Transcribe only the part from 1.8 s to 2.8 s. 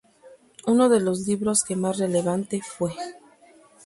relevante